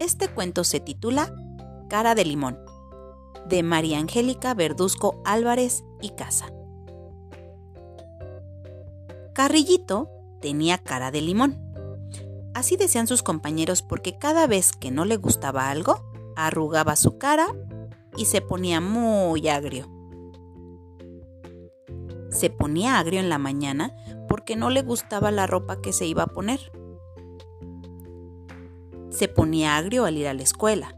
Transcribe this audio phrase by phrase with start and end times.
[0.00, 1.30] Este cuento se titula
[1.90, 2.58] Cara de Limón,
[3.46, 6.46] de María Angélica Verduzco Álvarez y Casa.
[9.34, 10.08] Carrillito
[10.40, 11.58] tenía cara de limón.
[12.54, 16.02] Así decían sus compañeros porque cada vez que no le gustaba algo,
[16.34, 17.48] arrugaba su cara
[18.16, 19.86] y se ponía muy agrio.
[22.30, 23.94] Se ponía agrio en la mañana
[24.28, 26.72] porque no le gustaba la ropa que se iba a poner.
[29.20, 30.96] Se ponía agrio al ir a la escuela.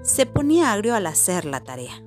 [0.00, 2.02] Se ponía agrio al hacer la tarea.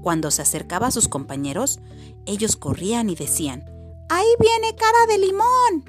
[0.00, 1.80] Cuando se acercaba a sus compañeros,
[2.24, 3.64] ellos corrían y decían,
[4.08, 5.84] ¡Ahí viene cara de limón!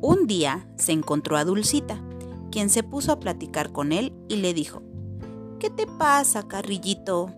[0.00, 2.02] Un día se encontró a Dulcita,
[2.50, 4.80] quien se puso a platicar con él y le dijo,
[5.60, 7.34] ¿Qué te pasa, carrillito?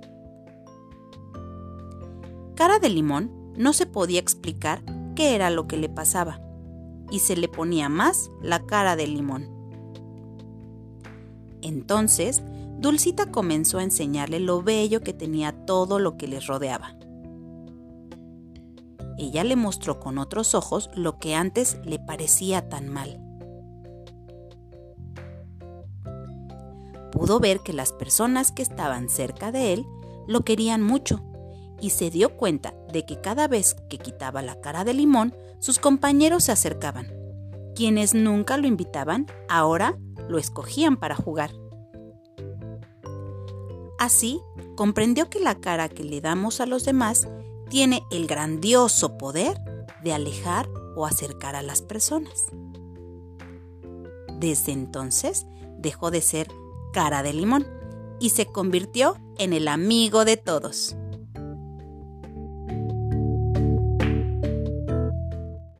[2.54, 4.84] Cara de limón no se podía explicar
[5.16, 6.45] qué era lo que le pasaba,
[7.10, 9.48] y se le ponía más la cara de limón.
[11.62, 12.42] Entonces,
[12.78, 16.96] Dulcita comenzó a enseñarle lo bello que tenía todo lo que les rodeaba.
[19.18, 23.22] Ella le mostró con otros ojos lo que antes le parecía tan mal.
[27.12, 29.86] Pudo ver que las personas que estaban cerca de él
[30.28, 31.22] lo querían mucho
[31.80, 35.78] y se dio cuenta de que cada vez que quitaba la cara de limón, sus
[35.78, 37.12] compañeros se acercaban.
[37.74, 41.50] Quienes nunca lo invitaban, ahora lo escogían para jugar.
[43.98, 44.40] Así,
[44.76, 47.28] comprendió que la cara que le damos a los demás
[47.68, 49.58] tiene el grandioso poder
[50.02, 52.46] de alejar o acercar a las personas.
[54.38, 55.46] Desde entonces
[55.78, 56.48] dejó de ser
[56.92, 57.66] cara de limón
[58.20, 60.96] y se convirtió en el amigo de todos.